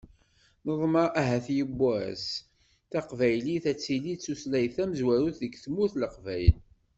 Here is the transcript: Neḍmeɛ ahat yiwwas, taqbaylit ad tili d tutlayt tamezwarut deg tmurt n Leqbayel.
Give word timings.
Neḍmeɛ 0.65 1.07
ahat 1.19 1.47
yiwwas, 1.55 2.23
taqbaylit 2.91 3.65
ad 3.71 3.79
tili 3.83 4.13
d 4.15 4.19
tutlayt 4.23 4.73
tamezwarut 4.75 5.37
deg 5.41 5.53
tmurt 5.63 5.93
n 5.95 5.99
Leqbayel. 6.03 6.57